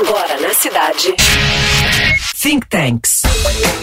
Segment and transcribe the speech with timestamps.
[0.00, 1.14] Agora na cidade.
[2.40, 3.20] Think Tanks.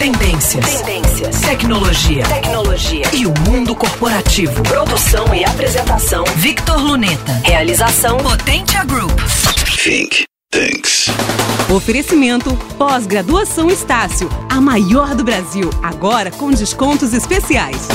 [0.00, 0.82] Tendências.
[0.82, 1.40] Tendências.
[1.42, 2.24] Tecnologia.
[2.24, 3.04] Tecnologia.
[3.12, 4.60] E o mundo corporativo.
[4.64, 6.24] Produção e apresentação.
[6.34, 7.40] Victor Luneta.
[7.44, 9.16] Realização Potentia Group.
[9.80, 11.06] Think Tanks.
[11.72, 14.28] Oferecimento Pós-graduação Estácio,
[14.58, 17.86] a maior do Brasil, agora com descontos especiais.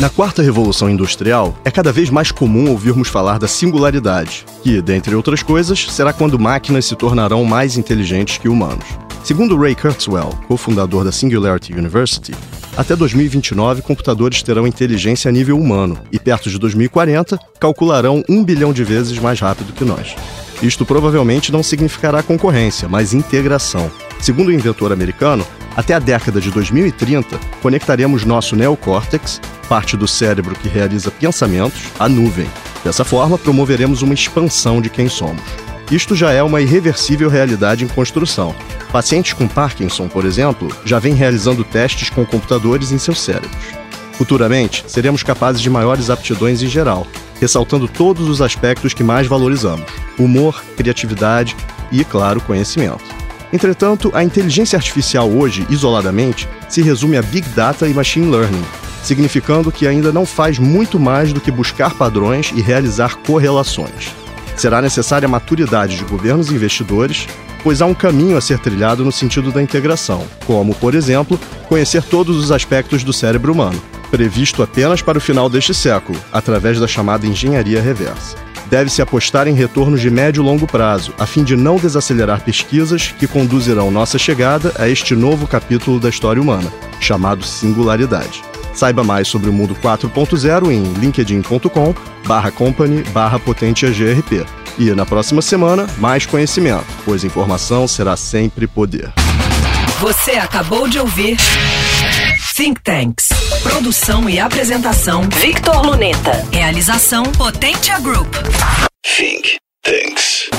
[0.00, 5.14] Na quarta revolução industrial, é cada vez mais comum ouvirmos falar da singularidade, que, dentre
[5.14, 8.84] outras coisas, será quando máquinas se tornarão mais inteligentes que humanos.
[9.22, 12.34] Segundo Ray Kurzweil, cofundador da Singularity University,
[12.76, 18.72] até 2029 computadores terão inteligência a nível humano e, perto de 2040, calcularão um bilhão
[18.72, 20.16] de vezes mais rápido que nós.
[20.60, 23.88] Isto provavelmente não significará concorrência, mas integração.
[24.22, 25.44] Segundo o inventor americano,
[25.74, 32.08] até a década de 2030, conectaremos nosso neocórtex, parte do cérebro que realiza pensamentos, à
[32.08, 32.48] nuvem.
[32.84, 35.42] Dessa forma, promoveremos uma expansão de quem somos.
[35.90, 38.54] Isto já é uma irreversível realidade em construção.
[38.92, 43.50] Pacientes com Parkinson, por exemplo, já vêm realizando testes com computadores em seus cérebros.
[44.12, 47.08] Futuramente, seremos capazes de maiores aptidões em geral,
[47.40, 51.56] ressaltando todos os aspectos que mais valorizamos: humor, criatividade
[51.90, 53.11] e, claro, conhecimento.
[53.52, 58.64] Entretanto, a inteligência artificial hoje, isoladamente, se resume a Big Data e Machine Learning,
[59.02, 64.10] significando que ainda não faz muito mais do que buscar padrões e realizar correlações.
[64.56, 67.26] Será necessária maturidade de governos e investidores,
[67.62, 71.38] pois há um caminho a ser trilhado no sentido da integração, como, por exemplo,
[71.68, 73.80] conhecer todos os aspectos do cérebro humano,
[74.10, 79.52] previsto apenas para o final deste século, através da chamada engenharia reversa deve-se apostar em
[79.52, 84.18] retornos de médio e longo prazo, a fim de não desacelerar pesquisas que conduzirão nossa
[84.18, 88.42] chegada a este novo capítulo da história humana, chamado singularidade.
[88.72, 91.94] Saiba mais sobre o mundo 4.0 em linkedin.com
[92.26, 94.46] barra company barra GRP.
[94.78, 99.12] E na próxima semana, mais conhecimento, pois informação será sempre poder.
[100.00, 101.36] Você acabou de ouvir
[102.54, 103.28] Think Tanks.
[103.62, 106.46] Produção e apresentação Victor Luneta.
[106.52, 108.28] Realização Potentia Group.
[109.02, 110.50] Think Tanks.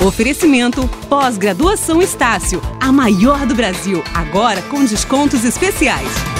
[0.00, 6.31] Oferecimento Pós-graduação Estácio, a maior do Brasil, agora com descontos especiais.